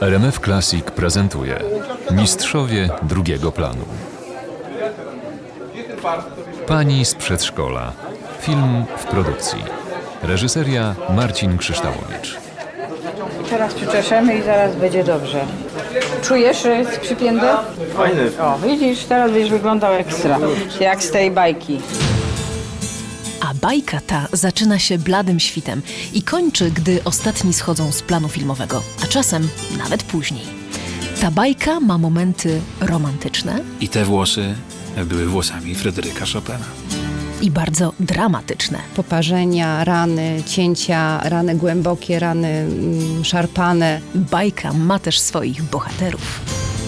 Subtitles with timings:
[0.00, 1.58] RMF Classic prezentuje
[2.10, 3.84] Mistrzowie drugiego planu.
[6.66, 7.92] Pani z przedszkola.
[8.40, 9.64] Film w produkcji.
[10.22, 12.36] Reżyseria Marcin Krzyształowicz.
[13.50, 15.40] Teraz przyczeszemy i zaraz będzie dobrze.
[16.22, 17.56] Czujesz, że jest przypięte?
[17.94, 18.30] Fajny.
[18.40, 20.38] O, widzisz, teraz będziesz wyglądał ekstra.
[20.80, 21.80] Jak z tej bajki.
[23.62, 25.82] Bajka ta zaczyna się bladym świtem
[26.12, 30.42] i kończy, gdy ostatni schodzą z planu filmowego, a czasem nawet później.
[31.20, 34.54] Ta bajka ma momenty romantyczne I te włosy
[35.06, 36.58] były włosami Fryderyka Chopina.
[37.42, 38.78] i bardzo dramatyczne.
[38.96, 44.00] poparzenia, rany, cięcia, rany głębokie, rany mm, szarpane.
[44.14, 46.40] Bajka ma też swoich bohaterów.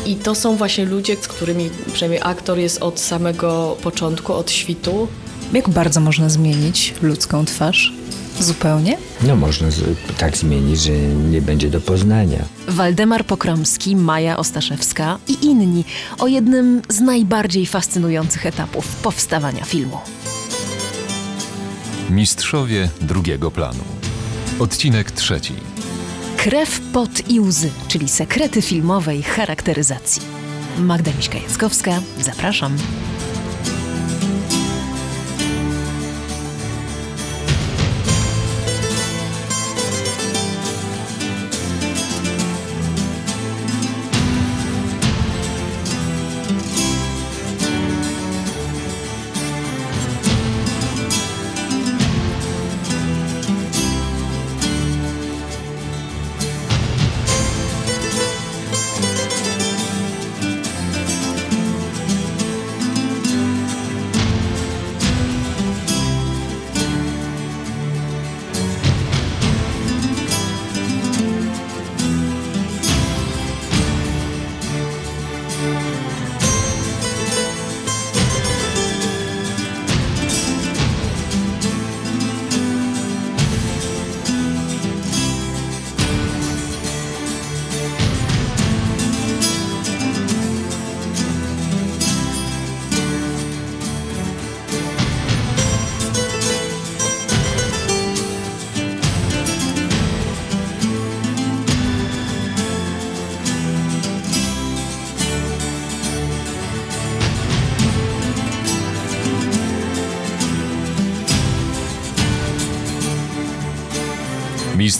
[0.07, 5.09] I to są właśnie ludzie, z którymi przynajmniej aktor jest od samego początku, od świtu.
[5.53, 7.93] Jak bardzo można zmienić ludzką twarz?
[8.41, 8.97] Zupełnie?
[9.23, 9.81] No można z,
[10.19, 10.93] tak zmienić, że
[11.31, 12.39] nie będzie do poznania.
[12.69, 15.85] Waldemar Pokromski, Maja Ostaszewska i inni
[16.19, 19.99] o jednym z najbardziej fascynujących etapów powstawania filmu.
[22.11, 23.85] Mistrzowie drugiego planu.
[24.59, 25.55] Odcinek trzeci.
[26.37, 30.23] Krew, pot i łzy, czyli sekrety filmowej charakteryzacji.
[30.79, 32.77] Magda Miśka-Jackowska, zapraszam.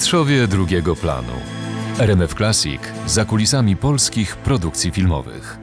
[0.09, 1.33] Mistrzowie drugiego planu.
[1.99, 5.59] RMF Classic za kulisami polskich produkcji filmowych.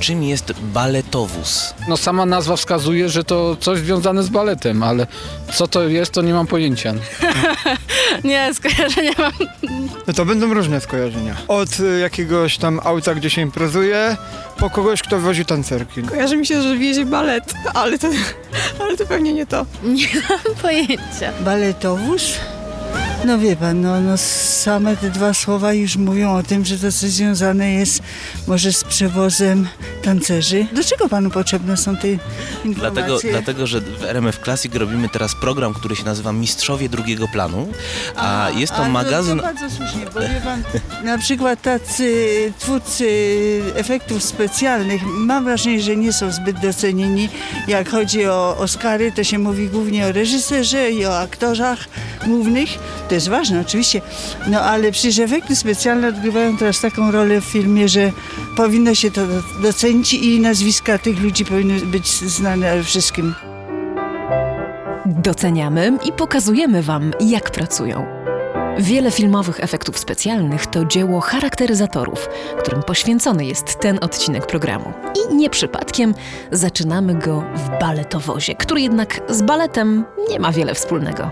[0.00, 1.74] Czym jest baletowóz?
[1.88, 5.06] No sama nazwa wskazuje, że to coś związane z baletem, ale
[5.52, 6.94] co to jest, to nie mam pojęcia.
[8.24, 9.32] Nie, skojarzenia mam.
[10.06, 11.36] No to będą różne skojarzenia.
[11.48, 14.16] Od y, jakiegoś tam auta, gdzie się imprezuje,
[14.58, 16.02] po kogoś, kto wozi tancerki.
[16.02, 18.08] Kojarzy mi się, że wiezie balet, ale to,
[18.80, 19.66] ale to pewnie nie to.
[19.82, 21.32] Nie mam pojęcia.
[21.40, 22.38] Baletowóz?
[23.24, 26.92] No wie pan, no, no same te dwa słowa już mówią o tym, że to
[26.92, 28.02] coś związane jest
[28.46, 29.68] może z przewozem
[30.02, 30.66] tancerzy.
[30.72, 32.08] Do czego panu potrzebne są te
[32.64, 33.02] informacje?
[33.04, 37.68] Dlatego, dlatego, że w RMF Classic robimy teraz program, który się nazywa Mistrzowie drugiego planu,
[38.16, 39.38] a, jest to a, magazyn...
[39.38, 40.62] To, to bardzo słusznie, bo wie pan,
[41.04, 43.06] na przykład tacy twórcy
[43.74, 47.28] efektów specjalnych, mam wrażenie, że nie są zbyt docenieni.
[47.68, 51.78] Jak chodzi o Oscary, to się mówi głównie o reżyserze i o aktorzach
[52.26, 52.68] głównych.
[53.12, 54.00] To jest ważne oczywiście,
[54.46, 58.12] no ale przecież efekty specjalne odgrywają teraz taką rolę w filmie, że
[58.56, 59.20] powinno się to
[59.62, 63.34] docenić i nazwiska tych ludzi powinny być znane wszystkim.
[65.06, 68.06] Doceniamy i pokazujemy Wam, jak pracują.
[68.78, 74.92] Wiele filmowych efektów specjalnych to dzieło charakteryzatorów, którym poświęcony jest ten odcinek programu.
[75.30, 76.14] I nie przypadkiem
[76.52, 81.30] zaczynamy go w baletowozie, który jednak z baletem nie ma wiele wspólnego.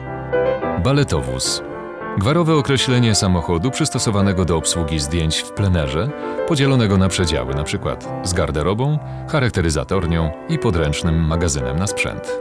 [0.85, 1.70] Baletowóz.
[2.19, 6.11] Gwarowe określenie samochodu przystosowanego do obsługi zdjęć w plenerze,
[6.49, 7.97] podzielonego na przedziały, np.
[8.25, 8.99] z garderobą,
[9.29, 12.33] charakteryzatornią i podręcznym magazynem na sprzęt.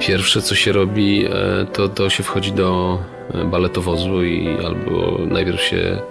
[0.00, 1.30] Pierwsze co się robi, e,
[1.72, 2.98] to, to się wchodzi do
[3.34, 6.02] e, baletowozu i albo najpierw się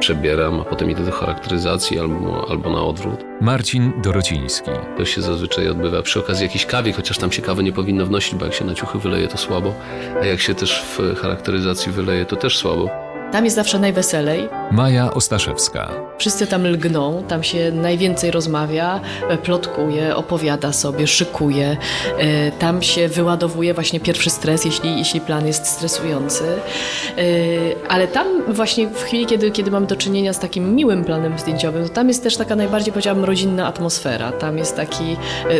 [0.00, 3.24] przebieram, a potem idę do charakteryzacji albo, albo na odwrót.
[3.40, 4.70] Marcin Dorociński.
[4.96, 8.34] To się zazwyczaj odbywa przy okazji jakiejś kawy, chociaż tam się kawy nie powinno wnosić,
[8.34, 9.74] bo jak się na ciuchy wyleje to słabo,
[10.22, 13.05] a jak się też w charakteryzacji wyleje to też słabo.
[13.32, 14.48] Tam jest zawsze najweselej.
[14.70, 15.90] Maja Ostaszewska.
[16.18, 21.76] Wszyscy tam lgną, tam się najwięcej rozmawia, e, plotkuje, opowiada sobie, szykuje.
[22.18, 26.44] E, Tam się wyładowuje właśnie pierwszy stres, jeśli, jeśli plan jest stresujący.
[26.44, 27.22] E,
[27.88, 31.82] Ale tam właśnie w chwili, kiedy, kiedy mamy do czynienia z takim miłym planem zdjęciowym,
[31.82, 34.32] to tam jest też taka najbardziej, powiedziałabym, rodzinna atmosfera.
[34.32, 35.16] Tam jest taki,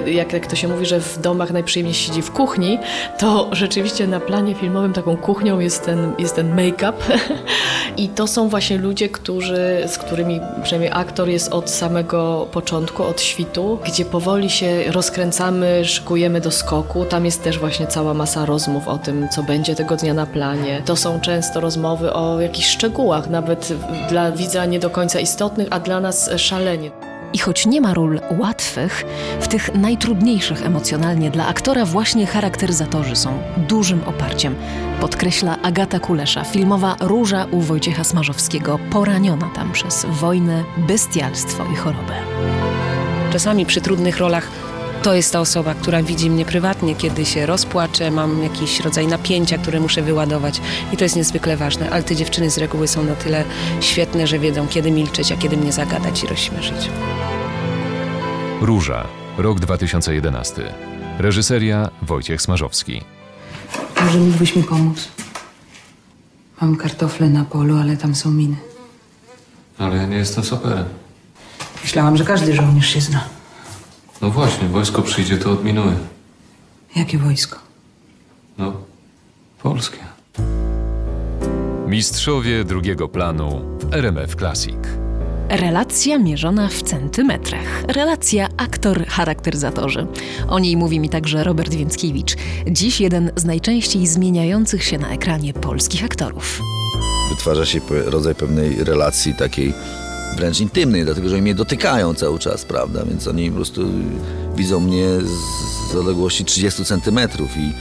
[0.06, 2.78] jak, jak to się mówi, że w domach najprzyjemniej siedzi w kuchni,
[3.18, 6.92] to rzeczywiście na planie filmowym taką kuchnią jest ten, jest ten make-up.
[7.96, 13.20] I to są właśnie ludzie, którzy, z którymi przynajmniej aktor jest od samego początku, od
[13.20, 17.04] świtu, gdzie powoli się rozkręcamy, szykujemy do skoku.
[17.04, 20.82] Tam jest też właśnie cała masa rozmów o tym, co będzie tego dnia na planie.
[20.84, 23.72] To są często rozmowy o jakichś szczegółach, nawet
[24.08, 26.90] dla widza nie do końca istotnych, a dla nas szalenie.
[27.32, 29.04] I choć nie ma ról łatwych,
[29.40, 34.54] w tych najtrudniejszych emocjonalnie dla aktora właśnie charakteryzatorzy są dużym oparciem,
[35.00, 42.14] podkreśla Agata Kulesza, filmowa Róża u Wojciecha Smarzowskiego, poraniona tam przez wojnę, bestialstwo i chorobę.
[43.32, 44.48] Czasami przy trudnych rolach
[45.06, 49.58] to jest ta osoba, która widzi mnie prywatnie, kiedy się rozpłaczę, mam jakiś rodzaj napięcia,
[49.58, 50.60] które muszę wyładować
[50.92, 53.44] i to jest niezwykle ważne, ale te dziewczyny z reguły są na tyle
[53.80, 56.90] świetne, że wiedzą kiedy milczeć, a kiedy mnie zagadać i rozśmieszyć.
[58.60, 59.06] Róża,
[59.38, 60.74] rok 2011.
[61.18, 63.02] Reżyseria Wojciech Smarzowski.
[64.00, 65.08] Może mógłbyś mi pomóc?
[66.60, 68.56] Mam kartofle na polu, ale tam są miny.
[69.78, 70.84] Ale ja nie jestem soperem.
[71.82, 73.35] Myślałam, że każdy żołnierz się zna.
[74.22, 75.96] No właśnie, wojsko przyjdzie, to odminuje.
[76.96, 77.58] Jakie wojsko?
[78.58, 78.72] No,
[79.62, 79.98] polskie.
[81.86, 84.76] Mistrzowie drugiego planu w RMF Classic.
[85.48, 87.82] Relacja mierzona w centymetrach.
[87.88, 90.06] Relacja aktor-charakteryzatorzy.
[90.48, 92.36] O niej mówi mi także Robert Więckiewicz.
[92.70, 96.60] Dziś jeden z najczęściej zmieniających się na ekranie polskich aktorów.
[97.30, 99.74] Wytwarza się rodzaj pewnej relacji takiej
[100.36, 103.04] wręcz intymnej, dlatego że oni mnie dotykają cały czas, prawda?
[103.04, 103.86] Więc oni po prostu
[104.56, 105.08] widzą mnie
[105.90, 107.72] z, odległości 30 centymetrów i,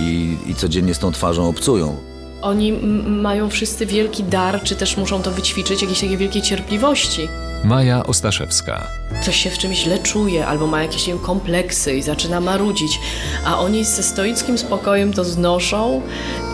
[0.00, 1.96] i, i codziennie z tą twarzą obcują.
[2.42, 2.72] Oni
[3.06, 7.28] mają wszyscy wielki dar, czy też muszą to wyćwiczyć, jakiejś takiej wielkiej cierpliwości.
[7.64, 8.86] Maja Ostaszewska.
[9.22, 13.00] Ktoś się w czymś źle czuje, albo ma jakieś wiem, kompleksy i zaczyna marudzić,
[13.44, 16.02] a oni ze stoickim spokojem to znoszą,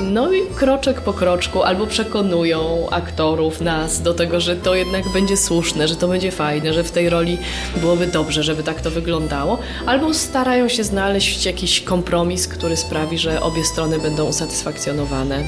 [0.00, 5.36] no i kroczek po kroczku albo przekonują aktorów, nas do tego, że to jednak będzie
[5.36, 7.38] słuszne, że to będzie fajne, że w tej roli
[7.76, 13.42] byłoby dobrze, żeby tak to wyglądało, albo starają się znaleźć jakiś kompromis, który sprawi, że
[13.42, 15.44] obie strony będą usatysfakcjonowane.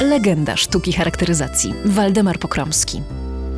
[0.00, 1.74] Legenda sztuki charakteryzacji.
[1.84, 3.02] Waldemar Pokromski.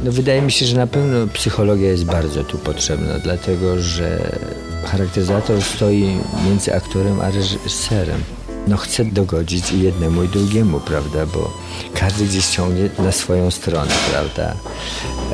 [0.04, 4.38] No wydaje mi się, że na pewno psychologia jest bardzo tu potrzebna, dlatego że
[4.84, 6.16] charakteryzator stoi
[6.46, 8.20] między aktorem a reżyserem.
[8.68, 11.52] No chce dogodzić i jednemu i drugiemu, prawda, bo
[11.94, 14.54] każdy gdzieś ciągnie na swoją stronę, prawda.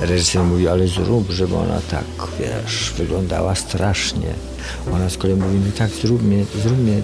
[0.01, 2.05] Reżyser mówi, ale zrób, żeby ona tak,
[2.41, 4.35] wiesz, wyglądała strasznie.
[4.93, 7.01] Ona z kolei mówi, no tak, zrób mnie, zrób mnie,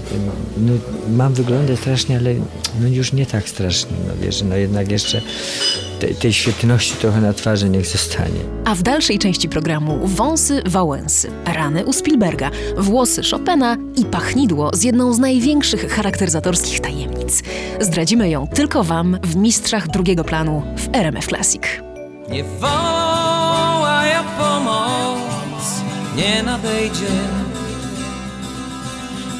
[0.56, 0.72] no
[1.16, 2.34] mam wyglądać strasznie, ale
[2.80, 5.22] no już nie tak strasznie, no wiesz, no jednak jeszcze
[5.98, 8.40] tej, tej świetności trochę na twarzy niech zostanie.
[8.64, 14.82] A w dalszej części programu wąsy Wałęsy, rany u Spielberga, włosy Chopina i pachnidło z
[14.82, 17.42] jedną z największych charakteryzatorskich tajemnic.
[17.80, 21.62] Zdradzimy ją tylko Wam w Mistrzach drugiego planu w RMF Classic.
[22.30, 25.62] Nie wołaj o pomoc,
[26.16, 27.06] nie nadejdzie.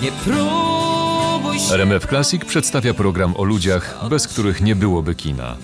[0.02, 1.74] Nie próbuj się...
[1.74, 5.56] RMF Classic przedstawia program o ludziach, bez których nie byłoby kina.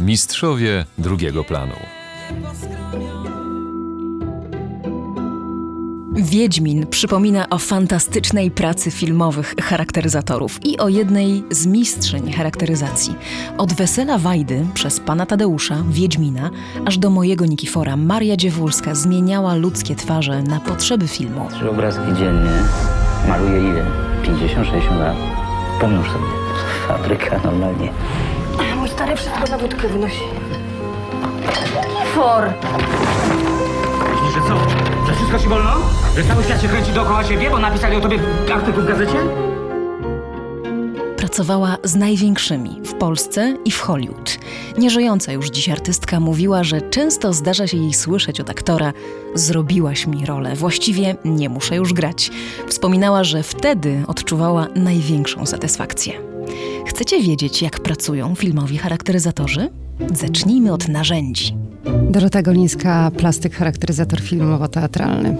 [0.00, 1.74] Mistrzowie drugiego planu.
[6.14, 13.14] Wiedźmin przypomina o fantastycznej pracy filmowych charakteryzatorów i o jednej z mistrzyń charakteryzacji.
[13.58, 16.50] Od Wesela Wajdy przez pana Tadeusza, Wiedźmina,
[16.86, 21.48] aż do mojego Nikifora, Maria Dziewulska zmieniała ludzkie twarze na potrzeby filmu.
[21.50, 22.50] Trzy obrazki dziennie.
[23.28, 23.84] Maluję ile?
[24.22, 25.16] 50-60 lat.
[25.80, 26.24] Pomnóż sobie.
[26.88, 27.92] Fabryka normalnie.
[28.76, 30.20] Mój stary wszystko na wódkę wynosi.
[32.14, 32.52] For!
[34.10, 34.70] Myślisz, że co?
[35.06, 35.70] Że wszystko ci wolno?
[36.16, 38.18] Że cały świat się kręci dookoła ciebie, bo napisali o tobie
[38.54, 39.18] artykuł w gazecie?
[41.16, 44.38] Pracowała z największymi w Polsce i w Hollywood.
[44.78, 48.92] Nieżyjąca już dziś artystka mówiła, że często zdarza się jej słyszeć od aktora:
[49.34, 52.30] Zrobiłaś mi rolę, właściwie nie muszę już grać.
[52.68, 56.27] Wspominała, że wtedy odczuwała największą satysfakcję.
[56.88, 59.68] Chcecie wiedzieć, jak pracują filmowi charakteryzatorzy?
[60.14, 61.54] Zacznijmy od narzędzi.
[62.10, 65.36] Dorota Golińska, plastyk, charakteryzator filmowo-teatralny.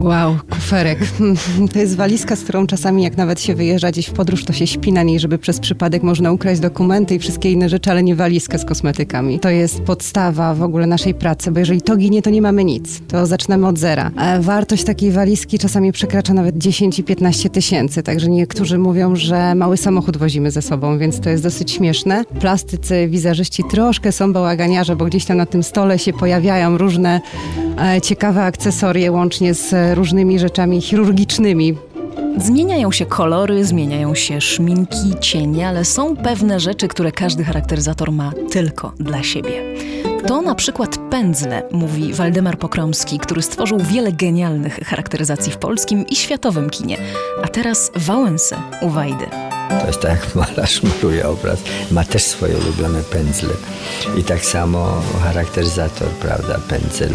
[0.00, 0.98] Wow, kuferek.
[1.72, 4.66] To jest walizka, z którą czasami jak nawet się wyjeżdża gdzieś w podróż, to się
[4.66, 8.14] śpi na niej, żeby przez przypadek można ukraść dokumenty i wszystkie inne rzeczy, ale nie
[8.14, 9.40] walizkę z kosmetykami.
[9.40, 13.00] To jest podstawa w ogóle naszej pracy, bo jeżeli to ginie, to nie mamy nic.
[13.08, 14.10] To zaczynamy od zera.
[14.16, 19.54] E, Wartość takiej walizki czasami przekracza nawet 10 i 15 tysięcy, także niektórzy mówią, że
[19.54, 22.24] mały samochód wozimy ze sobą, więc to jest dosyć śmieszne.
[22.40, 27.20] Plastycy, wizeżyści troszkę są bałaganiarze, bo gdzieś tam na tym stole się pojawiają różne
[27.78, 31.74] e, ciekawe akcesorie, łącznie z różnymi rzeczami chirurgicznymi.
[32.38, 38.32] Zmieniają się kolory, zmieniają się szminki, cienie, ale są pewne rzeczy, które każdy charakteryzator ma
[38.50, 39.62] tylko dla siebie.
[40.26, 46.16] To na przykład pędzle, mówi Waldemar Pokromski, który stworzył wiele genialnych charakteryzacji w polskim i
[46.16, 46.96] światowym kinie.
[47.44, 49.26] A teraz Wałęsę u Wajdy.
[49.80, 51.58] To jest tak, jak malarz maluje obraz,
[51.90, 53.54] ma też swoje ulubione pędzle.
[54.16, 57.12] I tak samo charakteryzator, prawda, pędzel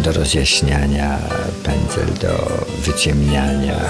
[0.00, 1.18] do rozjaśniania,
[1.64, 3.80] pędzel do wyciemniania,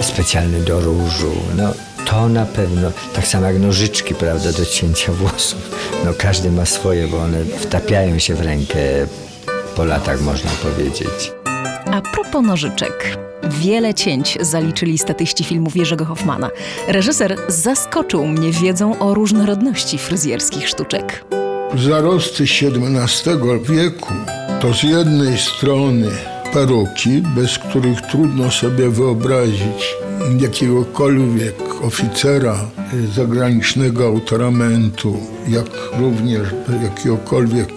[0.00, 1.32] specjalny do różu.
[1.56, 1.72] No,
[2.06, 5.90] to na pewno, tak samo jak nożyczki, prawda, do cięcia włosów.
[6.04, 8.78] No każdy ma swoje, bo one wtapiają się w rękę
[9.76, 11.32] po latach, można powiedzieć.
[11.92, 13.25] A propos nożyczek.
[13.42, 16.50] Wiele cięć zaliczyli statyści filmów Jerzego Hoffmana.
[16.88, 21.24] Reżyser zaskoczył mnie wiedzą o różnorodności fryzjerskich sztuczek.
[21.74, 24.14] Zarosty XVII wieku
[24.60, 26.10] to z jednej strony
[26.52, 29.96] peruki, bez których trudno sobie wyobrazić
[30.40, 32.56] jakiegokolwiek oficera
[33.14, 35.16] zagranicznego autoramentu,
[35.48, 35.66] jak
[35.98, 36.48] również
[36.82, 37.72] jakiegokolwiek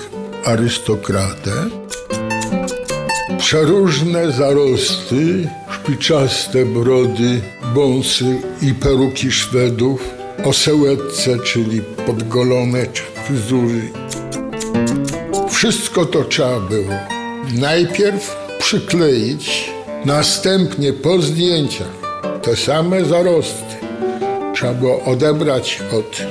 [0.46, 1.51] arystokratę.
[3.50, 7.41] Przeróżne zarosty, szpiczaste brody,
[7.75, 10.13] bąsy i peruki Szwedów,
[10.46, 12.86] osełetce, czyli podgolone
[13.25, 13.82] fryzury.
[15.50, 16.94] Wszystko to trzeba było
[17.53, 19.72] najpierw przykleić,
[20.06, 21.94] następnie po zdjęciach
[22.41, 23.75] te same zarosty
[24.53, 26.22] trzeba było odebrać od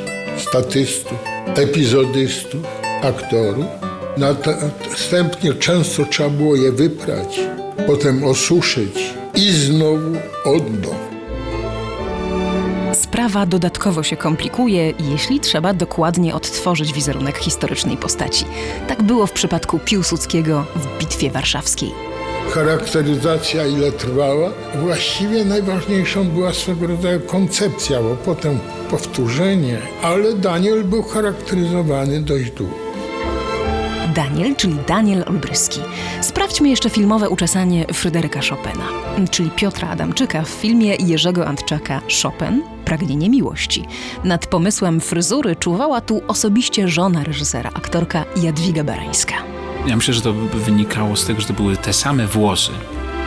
[0.48, 1.18] statystów,
[1.56, 2.66] epizodystów,
[3.02, 3.88] aktorów.
[4.18, 7.40] Następnie często trzeba było je wyprać,
[7.87, 11.08] potem osuszyć i znowu od nowa.
[12.94, 18.44] Sprawa dodatkowo się komplikuje, jeśli trzeba dokładnie odtworzyć wizerunek historycznej postaci.
[18.88, 21.90] Tak było w przypadku Piłsudskiego w Bitwie Warszawskiej.
[22.50, 24.50] Charakteryzacja ile trwała?
[24.75, 28.58] Właściwie najważniejszą była swego rodzaju koncepcja, bo potem
[28.90, 32.88] powtórzenie, ale Daniel był charakteryzowany dość długo.
[34.18, 35.80] Daniel, czyli Daniel Olbryski.
[36.20, 38.84] Sprawdźmy jeszcze filmowe uczesanie Fryderyka Chopina,
[39.30, 43.84] czyli Piotra Adamczyka w filmie Jerzego Antczaka Chopin Pragnienie miłości.
[44.25, 49.34] Nad pomysłem fryzury czuwała tu osobiście żona reżysera, aktorka Jadwiga Barańska.
[49.87, 52.72] Ja myślę, że to wynikało z tego, że to były te same włosy,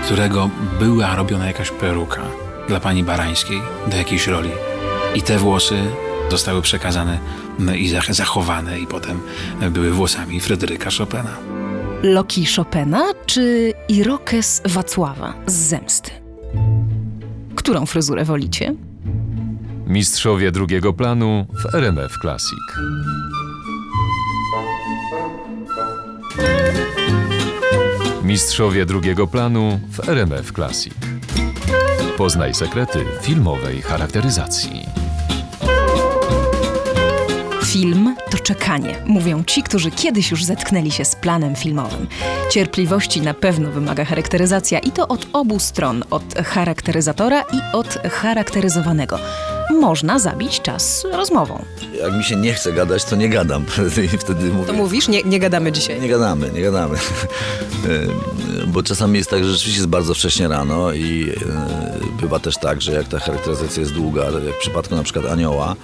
[0.05, 2.21] którego była robiona jakaś peruka
[2.67, 4.49] dla pani Barańskiej do jakiejś roli.
[5.15, 5.83] I te włosy
[6.31, 7.19] zostały przekazane
[7.77, 9.19] i zachowane i potem
[9.71, 11.37] były włosami Fryderyka Chopina.
[12.03, 16.11] Loki Chopina czy Irokes Wacława z Zemsty?
[17.55, 18.75] Którą fryzurę wolicie?
[19.87, 22.59] Mistrzowie drugiego planu w RMF Classic.
[28.23, 30.93] Mistrzowie drugiego planu w RMF Classic.
[32.17, 34.85] Poznaj sekrety filmowej charakteryzacji.
[37.71, 42.07] Film to czekanie, mówią ci, którzy kiedyś już zetknęli się z planem filmowym.
[42.51, 49.19] Cierpliwości na pewno wymaga charakteryzacja i to od obu stron, od charakteryzatora i od charakteryzowanego.
[49.69, 51.65] Można zabić czas rozmową.
[52.01, 53.65] Jak mi się nie chce gadać, to nie gadam.
[54.13, 56.01] I wtedy mówię, To mówisz, nie, nie gadamy dzisiaj.
[56.01, 56.97] Nie gadamy, nie gadamy.
[58.67, 61.29] Bo czasami jest tak, że rzeczywiście jest bardzo wcześnie rano i
[62.15, 65.25] e, bywa też tak, że jak ta charakteryzacja jest długa, jak w przypadku na przykład
[65.25, 65.75] anioła,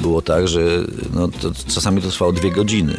[0.00, 0.60] było tak, że
[1.14, 2.96] no, to czasami to trwało dwie godziny.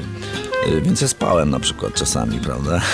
[0.67, 2.81] E, Więc ja spałem na przykład czasami, prawda?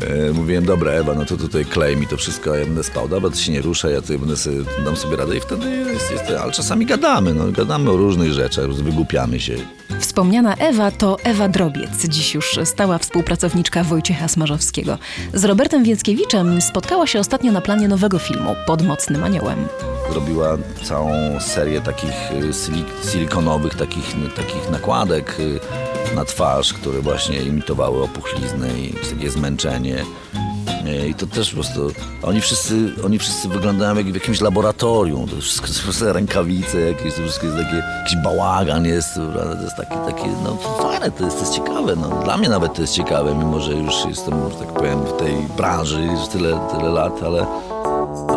[0.00, 3.08] E, Mówiłem, dobra Ewa, no to tutaj klej mi to wszystko, a ja będę spał,
[3.08, 6.10] dobra, to się nie rusza, ja tutaj będę sobie, dam sobie radę i wtedy jest,
[6.10, 9.54] jest, ale czasami gadamy, no gadamy o różnych rzeczach, wygłupiamy się.
[10.00, 14.98] Wspomniana Ewa to Ewa Drobiec, dziś już stała współpracowniczka Wojciecha Smarzowskiego.
[15.34, 19.58] Z Robertem Więckiewiczem spotkała się ostatnio na planie nowego filmu Pod mocnym aniołem.
[20.12, 25.60] Zrobiła całą serię takich y, silik- silikonowych, takich, takich nakładek y,
[26.16, 29.89] na twarz, które właśnie imitowały opuchlizny i takie zmęczenie.
[30.84, 31.92] Nie, I to też po prostu,
[32.22, 37.14] oni wszyscy, oni wszyscy wyglądają jak w jakimś laboratorium, to wszystko to wszystko rękawice jakieś,
[37.14, 41.36] to wszystko jest takie, jakiś bałagan jest, to jest takie, takie, no fajne, to jest,
[41.36, 42.22] to jest ciekawe, no.
[42.24, 45.34] Dla mnie nawet to jest ciekawe, mimo że już jestem, że tak powiem, w tej
[45.56, 47.46] branży już tyle, tyle lat, ale,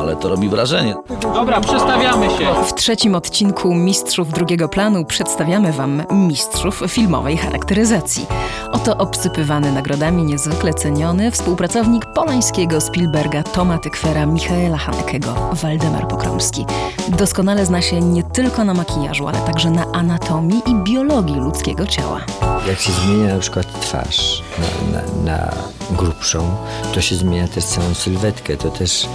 [0.03, 0.95] ale to robi wrażenie.
[1.21, 2.53] Dobra, przestawiamy się.
[2.67, 8.25] W trzecim odcinku Mistrzów drugiego planu przedstawiamy Wam mistrzów filmowej charakteryzacji.
[8.71, 16.65] Oto obsypywany nagrodami niezwykle ceniony współpracownik Polańskiego, Spielberga, Toma Tykwera, Michaela Hanekego, Waldemar Pokromski.
[17.07, 22.21] Doskonale zna się nie tylko na makijażu, ale także na anatomii i biologii ludzkiego ciała.
[22.67, 24.43] Jak się zmienia na przykład twarz
[24.91, 25.53] na, na, na
[25.91, 26.55] grubszą,
[26.93, 28.57] to się zmienia też całą sylwetkę.
[28.57, 29.07] To też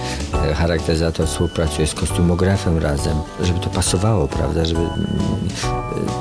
[0.79, 4.99] e, charakteryzator współpracuje z kostumografem razem, żeby to pasowało, prawda, żeby mm,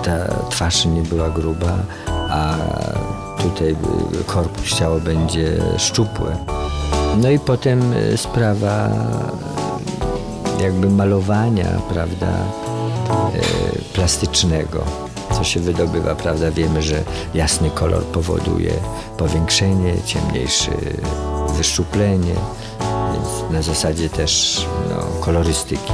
[0.05, 1.79] ta twarz nie była gruba,
[2.31, 2.55] a
[3.43, 3.77] tutaj
[4.27, 6.37] korpus ciało będzie szczupłe.
[7.17, 8.89] No i potem e, sprawa
[10.59, 14.85] e, jakby malowania, prawda, e, plastycznego,
[15.33, 16.51] co się wydobywa, prawda?
[16.51, 17.03] Wiemy, że
[17.35, 18.73] jasny kolor powoduje
[19.19, 20.71] powiększenie, ciemniejszy
[21.57, 22.35] wyszczuplenie,
[23.51, 25.93] na zasadzie też no, kolorystyki.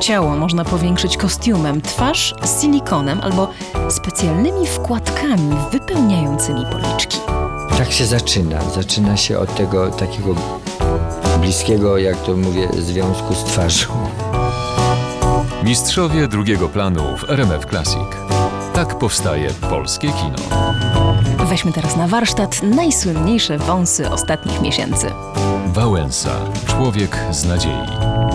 [0.00, 3.48] Ciało można powiększyć kostiumem, twarz silikonem albo
[3.88, 7.18] specjalnymi wkładkami wypełniającymi policzki.
[7.78, 8.60] Tak się zaczyna.
[8.74, 10.34] Zaczyna się od tego takiego
[11.40, 13.88] bliskiego, jak to mówię, związku z twarzą.
[15.62, 18.08] Mistrzowie drugiego planu w RMF Classic.
[18.74, 20.38] Tak powstaje polskie kino.
[21.48, 25.06] Weźmy teraz na warsztat najsłynniejsze wąsy ostatnich miesięcy.
[25.74, 26.30] Wałęsa.
[26.66, 27.86] Człowiek z nadziei.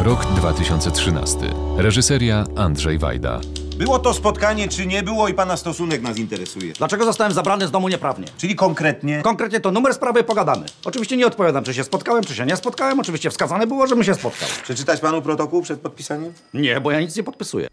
[0.03, 1.37] Rok 2013.
[1.77, 3.39] Reżyseria Andrzej Wajda.
[3.77, 6.73] Było to spotkanie, czy nie było i pana stosunek nas interesuje.
[6.73, 8.27] Dlaczego zostałem zabrany z domu nieprawnie?
[8.37, 9.21] Czyli konkretnie?
[9.21, 10.65] Konkretnie to numer sprawy pogadamy.
[10.85, 12.99] Oczywiście nie odpowiadam, czy się spotkałem, czy się nie spotkałem.
[12.99, 14.49] Oczywiście wskazane było, żebym się spotkał.
[14.63, 16.33] Przeczytać panu protokół przed podpisaniem?
[16.53, 17.67] Nie, bo ja nic nie podpisuję.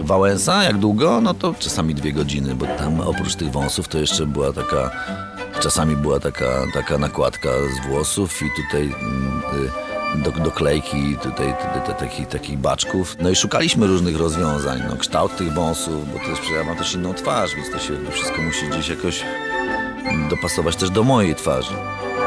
[0.00, 1.20] Wałęsa, jak długo?
[1.20, 4.90] No to czasami dwie godziny, bo tam oprócz tych wąsów to jeszcze była taka,
[5.62, 9.42] czasami była taka, taka nakładka z włosów i tutaj mm,
[10.18, 13.16] y, do, doklejki tutaj te, te, takich, takich baczków.
[13.20, 16.94] No i szukaliśmy różnych rozwiązań, no kształt tych wąsów, bo to jest, ja mam też
[16.94, 19.24] inną twarz, więc to się wszystko musi gdzieś jakoś
[20.30, 21.74] dopasować też do mojej twarzy.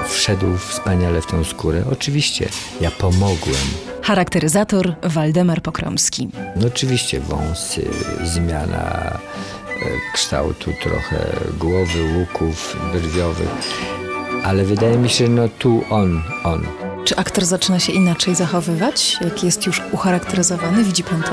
[0.07, 1.83] Wszedł wspaniale w tą skórę.
[1.91, 2.49] Oczywiście,
[2.81, 3.65] ja pomogłem.
[4.01, 6.29] Charakteryzator Waldemar Pokromski.
[6.55, 7.89] No oczywiście wąsy,
[8.23, 9.17] zmiana
[10.13, 13.49] kształtu trochę głowy, łuków brwiowych,
[14.43, 16.67] ale wydaje mi się, no tu on, on.
[17.05, 20.83] Czy aktor zaczyna się inaczej zachowywać, jak jest już ucharakteryzowany?
[20.83, 21.31] Widzi pan to?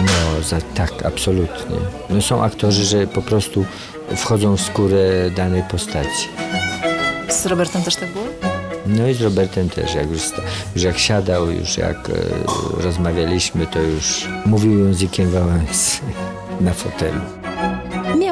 [0.00, 1.76] No za, tak, absolutnie.
[2.10, 3.64] No są aktorzy, że po prostu
[4.16, 6.28] wchodzą w skórę danej postaci.
[7.28, 8.24] Z Robertem też tak było?
[8.86, 10.22] No i z Robertem też, jak już,
[10.74, 12.12] już jak siadał, już jak e,
[12.82, 16.00] rozmawialiśmy, to już mówił językiem Wałęsy
[16.60, 17.39] na fotelu.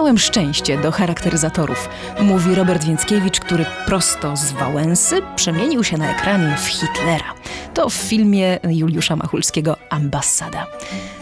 [0.08, 1.88] Miałem szczęście do charakteryzatorów,
[2.20, 7.34] mówi Robert Więckiewicz, który prosto z Wałęsy przemienił się na ekranie w Hitlera.
[7.74, 10.66] To w filmie Juliusza Machulskiego Ambasada.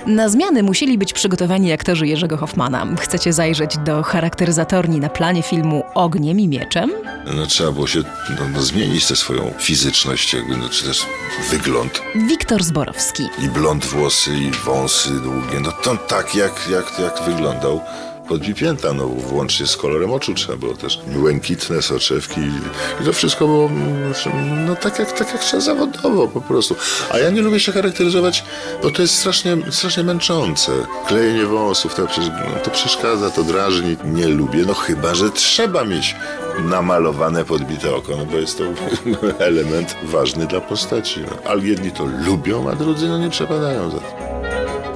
[0.06, 2.86] Na zmiany musieli być przygotowani aktorzy Jerzego Hoffmana.
[3.00, 6.92] Chcecie zajrzeć do charakteryzatorni na planie filmu Ogniem i Mieczem?
[7.36, 11.06] No, trzeba było się no, no, zmienić tę swoją fizyczność, jakby, no, czy też
[11.50, 12.02] wygląd.
[12.14, 13.22] Wiktor Zborowski.
[13.44, 15.60] I blond włosy, i wąsy długie.
[15.60, 17.80] No to tak, jak, jak, jak wyglądał
[18.28, 22.40] podbipięta, no włącznie z kolorem oczu trzeba było też błękitne soczewki
[23.00, 26.76] i to wszystko było mm, no tak jak, tak jak trzeba zawodowo po prostu.
[27.10, 28.44] A ja nie lubię się charakteryzować,
[28.82, 30.72] bo to jest strasznie, strasznie męczące.
[31.06, 32.06] Klejenie włosów, to,
[32.64, 33.96] to przeszkadza, to drażni.
[34.04, 36.16] Nie lubię, no chyba, że trzeba mieć
[36.64, 38.64] namalowane podbite oko, no bo jest to
[39.44, 41.20] element ważny dla postaci.
[41.20, 41.50] No.
[41.50, 44.36] Ale jedni to lubią, a drudzy no nie przepadają za to.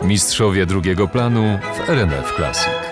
[0.05, 2.90] Mistrzowie drugiego planu w RMF Classic.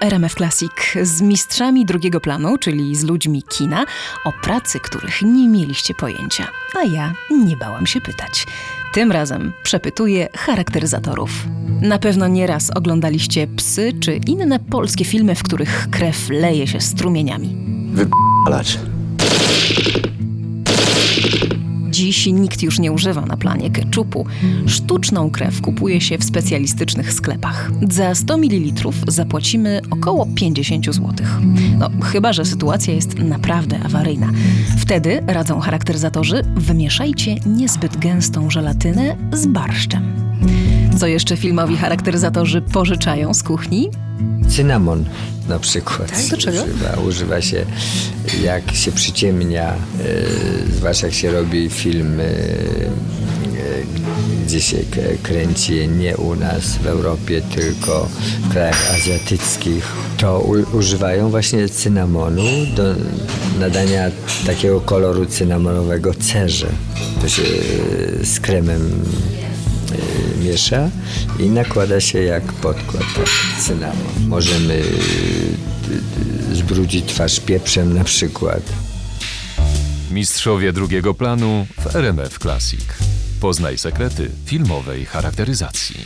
[0.00, 3.84] RMF Classic z mistrzami drugiego planu, czyli z ludźmi kina,
[4.24, 6.46] o pracy, których nie mieliście pojęcia.
[6.76, 8.46] A ja nie bałam się pytać.
[8.94, 11.30] Tym razem przepytuję charakteryzatorów.
[11.80, 17.56] Na pewno nieraz oglądaliście psy czy inne polskie filmy, w których krew leje się strumieniami.
[17.92, 18.78] Wypalać.
[22.04, 24.26] Dziś nikt już nie używa na planie keczupu.
[24.66, 27.70] Sztuczną krew kupuje się w specjalistycznych sklepach.
[27.90, 31.12] Za 100 ml zapłacimy około 50 zł.
[31.78, 34.30] No, chyba, że sytuacja jest naprawdę awaryjna.
[34.78, 40.12] Wtedy, radzą charakteryzatorzy, wymieszajcie niezbyt gęstą żelatynę z barszczem.
[40.98, 43.90] Co jeszcze filmowi charakteryzatorzy pożyczają z kuchni?
[44.48, 45.04] Cynamon
[45.48, 46.10] na przykład.
[46.10, 46.28] Tak?
[46.30, 46.62] Do czego?
[46.62, 47.66] Używa, używa się,
[48.42, 49.76] jak się przyciemnia, e,
[50.76, 52.28] zwłaszcza jak się robi film, e, e,
[54.46, 54.76] gdzie się
[55.22, 58.08] kręci nie u nas w Europie, tylko
[58.44, 62.42] w krajach azjatyckich, to u, używają właśnie cynamonu
[62.76, 62.94] do
[63.60, 64.10] nadania
[64.46, 66.68] takiego koloru cynamonowego cerze.
[67.22, 67.42] To się
[68.22, 69.04] z kremem
[70.44, 70.90] miesza
[71.38, 73.28] i nakłada się jak podkład tak,
[73.60, 74.28] cynamon.
[74.28, 74.82] Możemy
[76.50, 78.62] e, zbrudzić twarz pieprzem na przykład.
[80.10, 82.84] Mistrzowie drugiego planu w RMF Classic.
[83.40, 85.96] Poznaj sekrety filmowej charakteryzacji.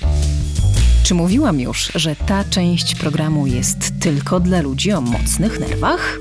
[1.03, 6.19] Czy mówiłam już, że ta część programu jest tylko dla ludzi o mocnych nerwach?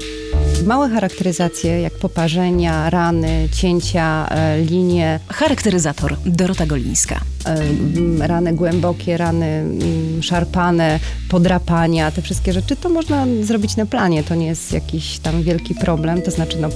[0.66, 5.20] Małe charakteryzacje, jak poparzenia, rany, cięcia, e, linie.
[5.28, 7.22] Charakteryzator Dorota Golińska.
[8.22, 14.24] e, Rany głębokie, rany mm, szarpane, podrapania, te wszystkie rzeczy, to można zrobić na planie.
[14.24, 16.22] To nie jest jakiś tam wielki problem.
[16.22, 16.70] To znaczy, no,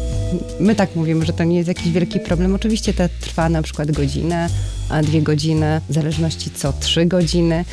[0.59, 2.55] my tak mówimy, że to nie jest jakiś wielki problem.
[2.55, 4.49] Oczywiście to trwa na przykład godzinę,
[4.89, 7.65] a dwie godziny, w zależności co, trzy godziny.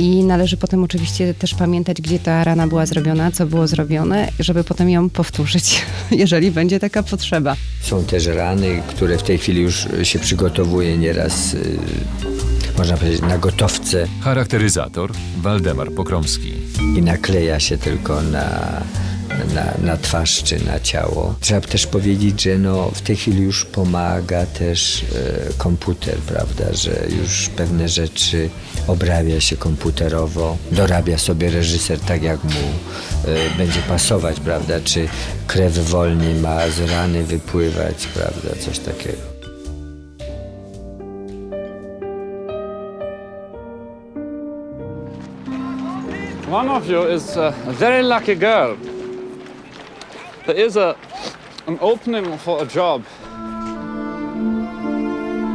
[0.00, 4.64] I należy potem oczywiście też pamiętać, gdzie ta rana była zrobiona, co było zrobione, żeby
[4.64, 7.56] potem ją powtórzyć, jeżeli będzie taka potrzeba.
[7.82, 11.78] Są też rany, które w tej chwili już się przygotowuje nieraz, y,
[12.78, 16.52] można powiedzieć, na gotowce Charakteryzator Waldemar Pokromski.
[16.96, 18.80] i nakleja się tylko na,
[19.54, 21.34] na, na twarz czy na ciało.
[21.40, 27.06] Trzeba też powiedzieć, że no, w tej chwili już pomaga też e, komputer, prawda, że
[27.20, 28.50] już pewne rzeczy
[28.86, 35.08] obrabia się komputerowo, dorabia sobie reżyser tak, jak mu e, będzie pasować, prawda, czy
[35.46, 39.30] krew wolniej ma z rany wypływać, prawda, coś takiego.
[46.50, 48.89] One of you is a very lucky girl.
[50.46, 50.94] There is a
[51.66, 53.02] an opening for a job.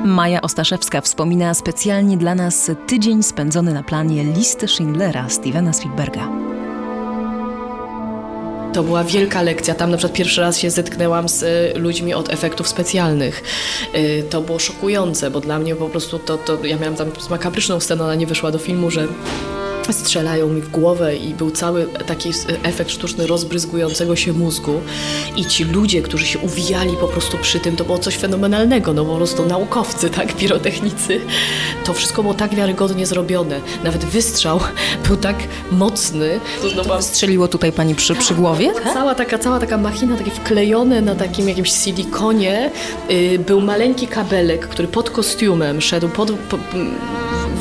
[0.06, 6.28] Maja Ostaszewska wspomina specjalnie dla nas tydzień spędzony na planie listy Schindlera Stevena Spielberga.
[8.74, 9.76] To była wielka lekcja.
[9.76, 13.44] Tam na przykład pierwszy raz się zetknęłam z y, ludźmi od efektów specjalnych.
[13.96, 17.80] Y, To było szokujące, bo dla mnie po prostu to, to ja miałam tam makabryczną
[17.80, 19.08] scenę, ona nie wyszła do filmu, że
[19.94, 22.32] strzelają mi w głowę i był cały taki
[22.64, 24.82] efekt sztuczny rozbryzgującego się mózgu
[25.38, 29.06] i ci ludzie, którzy się uwijali po prostu przy tym, to było coś fenomenalnego, no
[29.06, 31.22] po prostu naukowcy, tak, pirotechnicy.
[31.86, 33.60] To wszystko było tak wiarygodnie zrobione.
[33.84, 34.60] Nawet wystrzał
[35.08, 35.36] był tak
[35.72, 36.40] mocny.
[36.84, 38.74] Byłam Strzeliło tutaj pani przy, przy głowie?
[38.94, 42.72] Cała taka, cała taka machina, takie wklejone na takim jakimś silikonie,
[43.12, 46.96] y, był maleńki kabelek, który pod kostiumem szedł pod, po, m,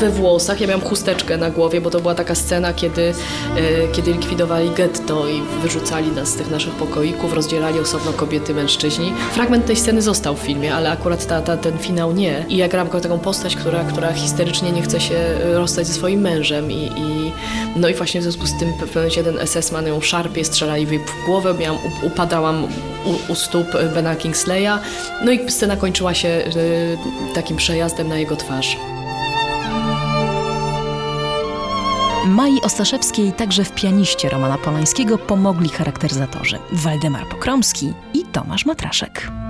[0.04, 0.60] we włosach.
[0.60, 3.14] Ja miałam chusteczkę na głowie, bo to była taka scena, kiedy, y,
[3.92, 9.12] kiedy likwidowali getto i wyrzucali nas z tych naszych pokoików, rozdzielali osobno kobiety, mężczyźni.
[9.32, 12.44] Fragment tej sceny został w filmie, ale akurat ta, ta, ten finał nie.
[12.48, 16.20] I ja jako taką postać, która, która histerycznie nie chce się y, rozstać ze swoim
[16.20, 17.32] mężem i, i
[17.76, 20.76] no i właśnie w związku z tym w pewnym momencie jeden SS-man ją szarpie, strzela
[20.76, 22.64] jej w głowę, miałam, upadałam
[23.04, 24.78] u, u stóp Bena Kingsleya,
[25.24, 26.44] no i scena kończyła się
[27.34, 28.76] takim przejazdem na jego twarz.
[32.26, 39.43] Mai Ostaszewskiej także w pianiście Romana Polańskiego pomogli charakteryzatorzy Waldemar Pokromski i Tomasz Matraszek.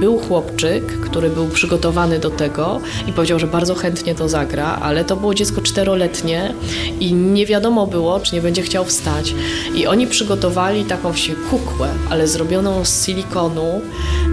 [0.00, 5.04] Był chłopczyk, który był przygotowany do tego i powiedział, że bardzo chętnie to zagra, ale
[5.04, 6.54] to było dziecko czteroletnie
[7.00, 9.34] i nie wiadomo było, czy nie będzie chciał wstać.
[9.74, 13.80] I oni przygotowali taką właśnie kukłę, ale zrobioną z silikonu.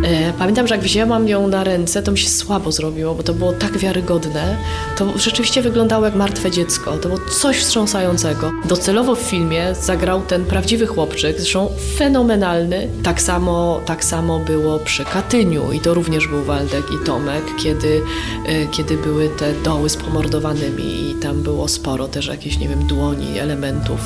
[0.03, 3.34] E, pamiętam, że jak wzięłam ją na ręce, to mi się słabo zrobiło, bo to
[3.34, 4.58] było tak wiarygodne.
[4.97, 6.97] To rzeczywiście wyglądało jak martwe dziecko.
[6.97, 8.51] To było coś wstrząsającego.
[8.65, 12.88] Docelowo w filmie zagrał ten prawdziwy chłopczyk, zresztą fenomenalny.
[13.03, 18.02] Tak samo, tak samo było przy Katyniu i to również był Waldek i Tomek, kiedy,
[18.46, 22.88] e, kiedy były te doły z pomordowanymi i tam było sporo też jakichś, nie wiem,
[22.88, 24.00] dłoni, elementów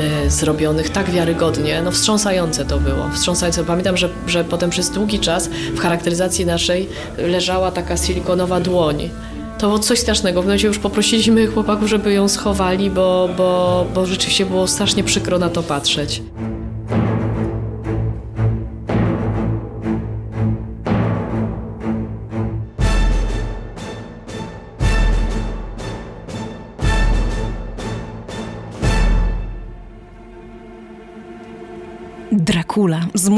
[0.00, 1.82] e, zrobionych tak wiarygodnie.
[1.82, 3.64] No wstrząsające to było, wstrząsające.
[3.64, 9.10] Pamiętam, że, że potem przez długi czas w charakteryzacji naszej leżała taka silikonowa dłoń.
[9.58, 10.42] To było coś strasznego.
[10.42, 15.38] W momencie już poprosiliśmy chłopaków, żeby ją schowali, bo, bo, bo rzeczywiście było strasznie przykro
[15.38, 16.22] na to patrzeć.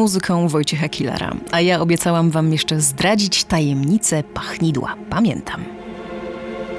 [0.00, 1.32] Muzyką Wojciecha Killera.
[1.50, 4.94] A ja obiecałam wam jeszcze zdradzić tajemnicę pachnidła.
[5.10, 5.64] Pamiętam.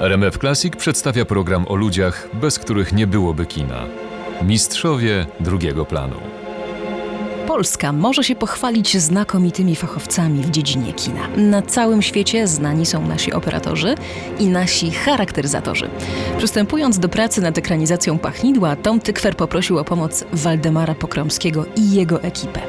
[0.00, 3.84] RMF Classic przedstawia program o ludziach, bez których nie byłoby kina.
[4.42, 6.16] Mistrzowie drugiego planu.
[7.46, 11.28] Polska może się pochwalić znakomitymi fachowcami w dziedzinie kina.
[11.36, 13.94] Na całym świecie znani są nasi operatorzy
[14.38, 15.90] i nasi charakteryzatorzy.
[16.38, 22.22] Przystępując do pracy nad ekranizacją Pachnidła, Tom Tykwer poprosił o pomoc Waldemara Pokromskiego i jego
[22.22, 22.60] ekipę.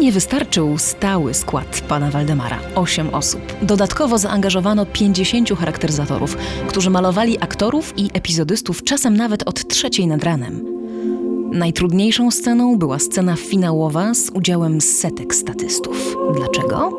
[0.00, 3.40] Nie wystarczył stały skład pana Waldemara 8 osób.
[3.62, 6.36] Dodatkowo zaangażowano 50 charakteryzatorów,
[6.68, 10.64] którzy malowali aktorów i epizodystów czasem nawet od trzeciej nad ranem.
[11.52, 16.16] Najtrudniejszą sceną była scena finałowa z udziałem setek statystów.
[16.36, 16.90] Dlaczego?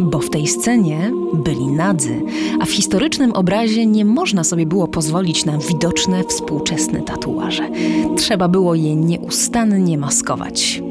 [0.00, 2.22] Bo w tej scenie byli nadzy,
[2.60, 7.70] a w historycznym obrazie nie można sobie było pozwolić na widoczne współczesne tatuaże.
[8.16, 10.82] Trzeba było je nieustannie maskować.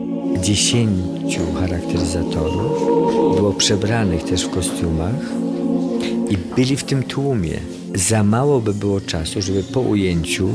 [0.41, 2.95] Dziesięciu charakteryzatorów
[3.35, 5.15] było przebranych też w kostiumach
[6.29, 7.59] i byli w tym tłumie.
[7.95, 10.49] Za mało by było czasu, żeby po ujęciu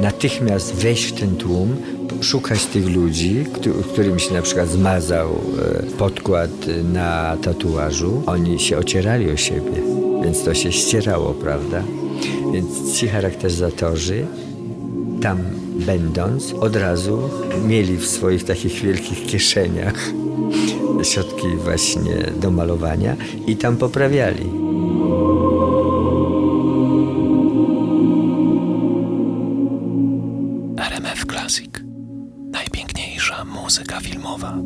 [0.00, 1.76] natychmiast wejść w ten tłum,
[2.20, 3.44] szukać tych ludzi,
[3.92, 6.50] którym się na przykład zmazał e, podkład
[6.92, 8.22] na tatuażu.
[8.26, 9.82] Oni się ocierali o siebie,
[10.24, 11.82] więc to się ścierało, prawda?
[12.52, 14.26] Więc ci charakteryzatorzy
[15.26, 15.38] tam
[15.86, 17.18] będąc, od razu
[17.64, 20.10] mieli w swoich takich wielkich kieszeniach
[21.02, 24.50] środki właśnie do malowania i tam poprawiali.
[30.90, 31.70] RMF Classic.
[32.52, 34.58] Najpiękniejsza muzyka filmowa.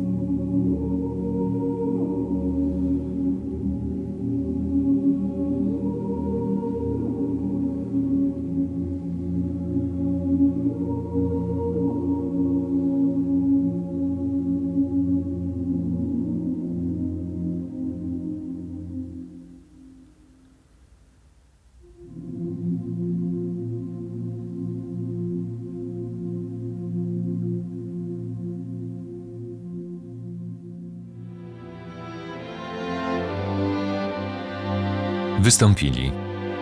[35.51, 36.11] Wystąpili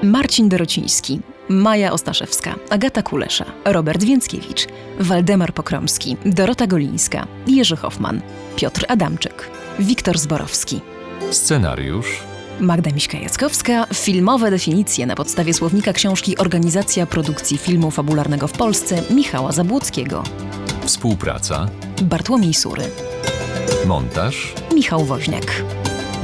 [0.03, 4.67] Marcin Dorociński, Maja Ostaszewska, Agata Kulesza, Robert Więckiewicz,
[4.99, 8.21] Waldemar Pokromski, Dorota Golińska, Jerzy Hoffman,
[8.55, 9.49] Piotr Adamczyk,
[9.79, 10.81] Wiktor Zborowski.
[11.31, 12.19] Scenariusz
[12.59, 19.51] Magda Miśka-Jackowska, filmowe definicje na podstawie słownika książki Organizacja Produkcji Filmu Fabularnego w Polsce Michała
[19.51, 20.23] Zabłockiego.
[20.85, 21.69] Współpraca
[22.01, 22.83] Bartłomiej Sury.
[23.85, 25.63] Montaż Michał Woźniak.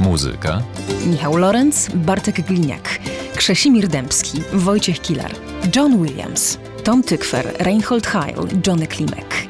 [0.00, 0.62] Muzyka
[1.06, 2.98] Michał Lorenz, Bartek Gliniak,
[3.36, 5.30] Krzesimir Dębski, Wojciech Kilar,
[5.76, 9.46] John Williams, Tom Tykwer, Reinhold Heil, Johnny Klimek.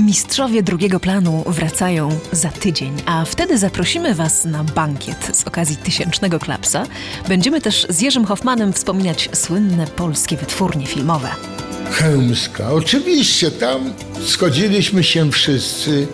[0.00, 6.38] Mistrzowie drugiego planu wracają za tydzień, a wtedy zaprosimy Was na bankiet z okazji tysięcznego
[6.38, 6.86] klapsa.
[7.28, 11.28] Będziemy też z Jerzym Hoffmanem wspominać słynne polskie wytwórnie filmowe.
[11.90, 12.72] Chełmska.
[12.72, 13.92] Oczywiście tam
[14.26, 16.06] zgodziliśmy się wszyscy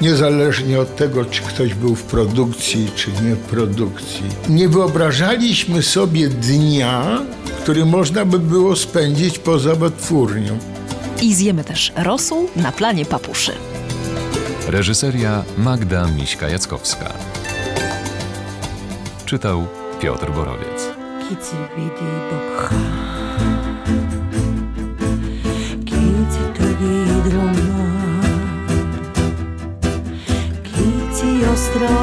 [0.00, 4.22] niezależnie od tego, czy ktoś był w produkcji, czy nie w produkcji.
[4.48, 7.20] Nie wyobrażaliśmy sobie dnia,
[7.62, 10.58] który można by było spędzić poza wytwórnią.
[11.22, 13.52] I zjemy też rosół na planie papuszy.
[14.68, 17.12] Reżyseria Magda Miśka-Jackowska.
[19.26, 19.66] Czytał
[20.00, 20.90] Piotr Borowiec.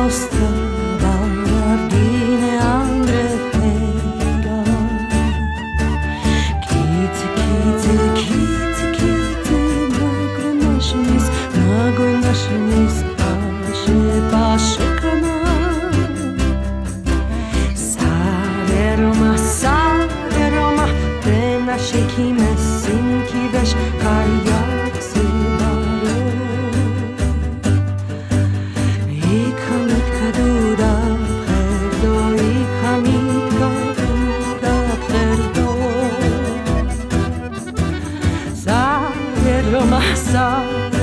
[0.08, 0.57] lost the
[40.48, 40.97] heart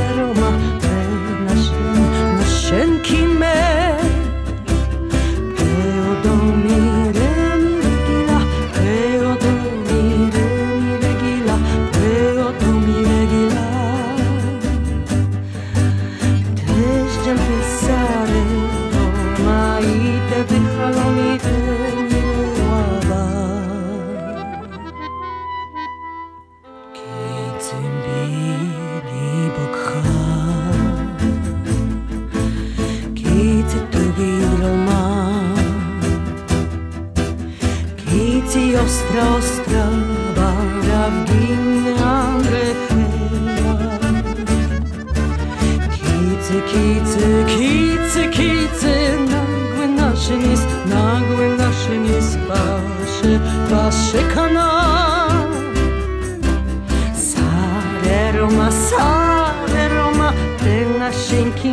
[58.44, 60.30] Roma, sale Roma,
[60.62, 61.72] della scien chi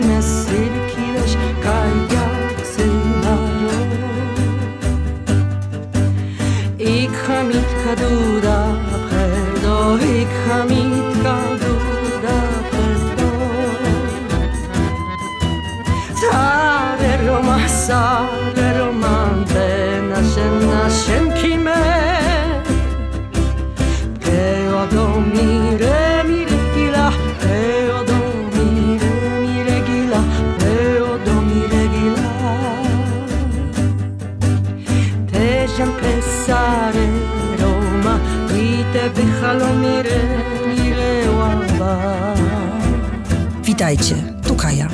[43.82, 44.16] Witajcie,
[44.48, 44.88] tu Kaja.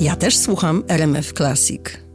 [0.00, 2.07] Ja też słucham RMF Classic.